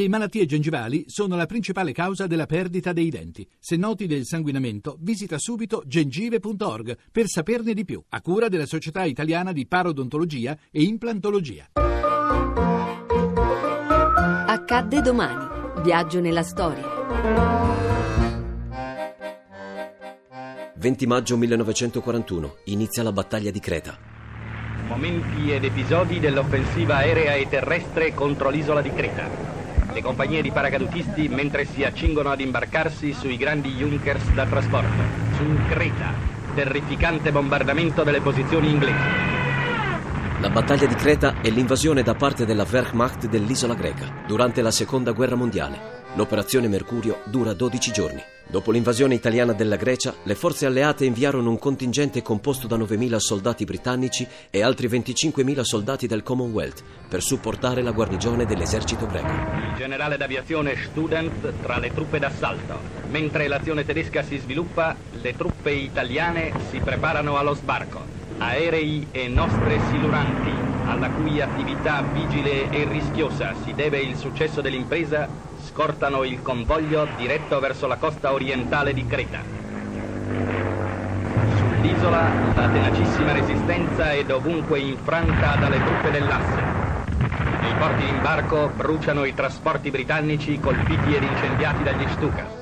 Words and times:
Le 0.00 0.08
malattie 0.08 0.46
gengivali 0.46 1.04
sono 1.08 1.36
la 1.36 1.44
principale 1.44 1.92
causa 1.92 2.26
della 2.26 2.46
perdita 2.46 2.94
dei 2.94 3.10
denti. 3.10 3.46
Se 3.58 3.76
noti 3.76 4.06
del 4.06 4.24
sanguinamento, 4.24 4.96
visita 4.98 5.36
subito 5.36 5.82
gengive.org 5.84 6.96
per 7.12 7.26
saperne 7.26 7.74
di 7.74 7.84
più, 7.84 8.02
a 8.08 8.22
cura 8.22 8.48
della 8.48 8.64
Società 8.64 9.04
Italiana 9.04 9.52
di 9.52 9.66
Parodontologia 9.66 10.56
e 10.70 10.84
Implantologia. 10.84 11.66
Accadde 14.46 15.02
domani. 15.02 15.82
Viaggio 15.82 16.20
nella 16.20 16.44
storia. 16.44 16.82
20 20.76 21.06
maggio 21.06 21.36
1941. 21.36 22.54
Inizia 22.64 23.02
la 23.02 23.12
battaglia 23.12 23.50
di 23.50 23.60
Creta. 23.60 23.98
Momenti 24.86 25.52
ed 25.52 25.64
episodi 25.64 26.20
dell'offensiva 26.20 26.96
aerea 26.96 27.34
e 27.34 27.46
terrestre 27.50 28.14
contro 28.14 28.48
l'isola 28.48 28.80
di 28.80 28.90
Creta 28.94 29.59
le 29.92 30.02
compagnie 30.02 30.42
di 30.42 30.50
paracadutisti 30.50 31.28
mentre 31.28 31.64
si 31.64 31.84
accingono 31.84 32.30
ad 32.30 32.40
imbarcarsi 32.40 33.12
sui 33.12 33.36
grandi 33.36 33.70
Junkers 33.70 34.30
da 34.32 34.46
trasporto. 34.46 35.02
Su 35.36 35.44
Creta, 35.68 36.12
terrificante 36.54 37.32
bombardamento 37.32 38.02
delle 38.02 38.20
posizioni 38.20 38.70
inglesi. 38.70 39.28
La 40.40 40.50
battaglia 40.50 40.86
di 40.86 40.94
Creta 40.94 41.40
è 41.42 41.50
l'invasione 41.50 42.02
da 42.02 42.14
parte 42.14 42.46
della 42.46 42.66
Wehrmacht 42.68 43.26
dell'isola 43.26 43.74
greca 43.74 44.22
durante 44.26 44.62
la 44.62 44.70
seconda 44.70 45.12
guerra 45.12 45.36
mondiale. 45.36 46.02
L'operazione 46.14 46.66
Mercurio 46.66 47.20
dura 47.26 47.52
12 47.52 47.92
giorni. 47.92 48.22
Dopo 48.50 48.72
l'invasione 48.72 49.14
italiana 49.14 49.52
della 49.52 49.76
Grecia, 49.76 50.12
le 50.24 50.34
forze 50.34 50.66
alleate 50.66 51.04
inviarono 51.04 51.50
un 51.50 51.58
contingente 51.60 52.20
composto 52.20 52.66
da 52.66 52.76
9.000 52.76 53.16
soldati 53.18 53.64
britannici 53.64 54.26
e 54.50 54.60
altri 54.60 54.88
25.000 54.88 55.60
soldati 55.60 56.08
del 56.08 56.24
Commonwealth 56.24 56.82
per 57.08 57.22
supportare 57.22 57.80
la 57.80 57.92
guarnigione 57.92 58.46
dell'esercito 58.46 59.06
greco. 59.06 59.28
Il 59.28 59.74
generale 59.76 60.16
d'aviazione 60.16 60.74
Student 60.90 61.52
tra 61.62 61.78
le 61.78 61.94
truppe 61.94 62.18
d'assalto. 62.18 62.80
Mentre 63.08 63.46
l'azione 63.46 63.84
tedesca 63.84 64.24
si 64.24 64.36
sviluppa, 64.38 64.96
le 65.12 65.36
truppe 65.36 65.70
italiane 65.70 66.52
si 66.70 66.80
preparano 66.80 67.36
allo 67.36 67.54
sbarco. 67.54 68.02
Aerei 68.38 69.06
e 69.12 69.28
nostre 69.28 69.78
siluranti, 69.90 70.69
alla 70.84 71.10
cui 71.10 71.40
attività 71.40 72.02
vigile 72.12 72.70
e 72.70 72.84
rischiosa 72.84 73.54
si 73.54 73.74
deve 73.74 74.00
il 74.00 74.16
successo 74.16 74.60
dell'impresa, 74.60 75.28
scortano 75.66 76.24
il 76.24 76.42
convoglio 76.42 77.08
diretto 77.16 77.60
verso 77.60 77.86
la 77.86 77.96
costa 77.96 78.32
orientale 78.32 78.94
di 78.94 79.06
Creta. 79.06 79.40
Sull'isola 81.58 82.32
la 82.54 82.68
tenacissima 82.68 83.32
resistenza 83.32 84.12
è 84.12 84.24
dovunque 84.24 84.78
infranta 84.78 85.56
dalle 85.56 85.82
truppe 85.82 86.10
dell'asse. 86.10 86.62
Nei 87.60 87.74
porti 87.74 88.04
d'imbarco 88.04 88.70
bruciano 88.74 89.24
i 89.24 89.34
trasporti 89.34 89.90
britannici 89.90 90.58
colpiti 90.58 91.14
ed 91.14 91.22
incendiati 91.24 91.82
dagli 91.82 92.08
Stukas. 92.08 92.59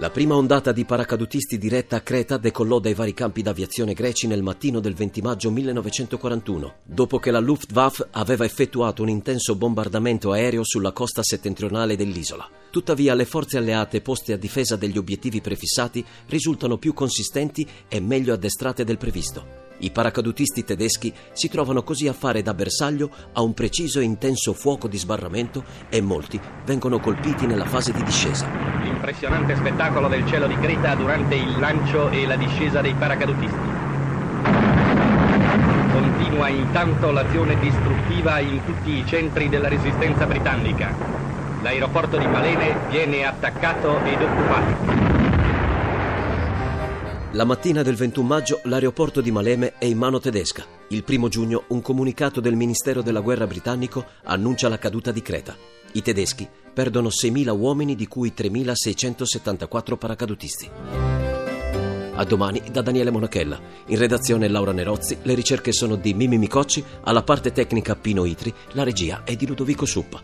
La 0.00 0.08
prima 0.08 0.34
ondata 0.34 0.72
di 0.72 0.86
paracadutisti 0.86 1.58
diretta 1.58 1.96
a 1.96 2.00
Creta 2.00 2.38
decollò 2.38 2.78
dai 2.78 2.94
vari 2.94 3.12
campi 3.12 3.42
d'aviazione 3.42 3.92
greci 3.92 4.26
nel 4.26 4.42
mattino 4.42 4.80
del 4.80 4.94
20 4.94 5.20
maggio 5.20 5.50
1941, 5.50 6.76
dopo 6.84 7.18
che 7.18 7.30
la 7.30 7.38
Luftwaffe 7.38 8.08
aveva 8.12 8.46
effettuato 8.46 9.02
un 9.02 9.10
intenso 9.10 9.56
bombardamento 9.56 10.32
aereo 10.32 10.64
sulla 10.64 10.92
costa 10.92 11.22
settentrionale 11.22 11.96
dell'isola. 11.96 12.48
Tuttavia 12.70 13.12
le 13.12 13.26
forze 13.26 13.58
alleate 13.58 14.00
poste 14.00 14.32
a 14.32 14.38
difesa 14.38 14.74
degli 14.76 14.96
obiettivi 14.96 15.42
prefissati 15.42 16.02
risultano 16.28 16.78
più 16.78 16.94
consistenti 16.94 17.68
e 17.86 18.00
meglio 18.00 18.32
addestrate 18.32 18.84
del 18.84 18.96
previsto. 18.96 19.68
I 19.80 19.90
paracadutisti 19.90 20.64
tedeschi 20.64 21.12
si 21.34 21.50
trovano 21.50 21.82
così 21.82 22.08
a 22.08 22.14
fare 22.14 22.40
da 22.40 22.54
bersaglio 22.54 23.10
a 23.34 23.42
un 23.42 23.52
preciso 23.52 24.00
e 24.00 24.04
intenso 24.04 24.54
fuoco 24.54 24.88
di 24.88 24.96
sbarramento 24.96 25.62
e 25.90 26.00
molti 26.00 26.40
vengono 26.64 27.00
colpiti 27.00 27.44
nella 27.44 27.66
fase 27.66 27.92
di 27.92 28.02
discesa. 28.02 28.79
L'impressionante 29.02 29.56
spettacolo 29.56 30.08
del 30.08 30.26
cielo 30.26 30.46
di 30.46 30.58
Creta 30.58 30.94
durante 30.94 31.34
il 31.34 31.58
lancio 31.58 32.10
e 32.10 32.26
la 32.26 32.36
discesa 32.36 32.82
dei 32.82 32.92
paracadutisti. 32.92 33.72
Continua 35.90 36.48
intanto 36.50 37.10
l'azione 37.10 37.56
distruttiva 37.56 38.40
in 38.40 38.62
tutti 38.62 38.90
i 38.98 39.06
centri 39.06 39.48
della 39.48 39.68
resistenza 39.68 40.26
britannica. 40.26 40.92
L'aeroporto 41.62 42.18
di 42.18 42.26
Malene 42.28 42.76
viene 42.88 43.24
attaccato 43.24 44.04
ed 44.04 44.20
occupato. 44.20 44.99
La 47.34 47.44
mattina 47.44 47.82
del 47.82 47.94
21 47.94 48.26
maggio 48.26 48.60
l'aeroporto 48.64 49.20
di 49.20 49.30
Maleme 49.30 49.74
è 49.78 49.84
in 49.84 49.96
mano 49.96 50.18
tedesca. 50.18 50.64
Il 50.88 51.04
primo 51.04 51.28
giugno 51.28 51.62
un 51.68 51.80
comunicato 51.80 52.40
del 52.40 52.56
Ministero 52.56 53.02
della 53.02 53.20
Guerra 53.20 53.46
britannico 53.46 54.04
annuncia 54.24 54.68
la 54.68 54.78
caduta 54.78 55.12
di 55.12 55.22
Creta. 55.22 55.56
I 55.92 56.02
tedeschi 56.02 56.48
perdono 56.74 57.06
6.000 57.06 57.56
uomini 57.56 57.94
di 57.94 58.08
cui 58.08 58.32
3.674 58.36 59.96
paracadutisti. 59.96 60.68
A 62.14 62.24
domani 62.24 62.62
da 62.72 62.82
Daniele 62.82 63.12
Monachella. 63.12 63.60
In 63.86 63.98
redazione 63.98 64.48
Laura 64.48 64.72
Nerozzi, 64.72 65.18
le 65.22 65.34
ricerche 65.34 65.70
sono 65.70 65.94
di 65.94 66.12
Mimi 66.14 66.36
Micocci, 66.36 66.84
alla 67.02 67.22
parte 67.22 67.52
tecnica 67.52 67.94
Pino 67.94 68.24
Itri, 68.24 68.52
la 68.72 68.82
regia 68.82 69.22
è 69.22 69.36
di 69.36 69.46
Ludovico 69.46 69.86
Suppa. 69.86 70.20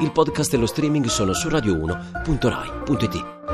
Il 0.00 0.12
podcast 0.12 0.52
e 0.52 0.58
lo 0.58 0.66
streaming 0.66 1.06
sono 1.06 1.32
su 1.32 1.48
radio1.rai.it. 1.48 3.45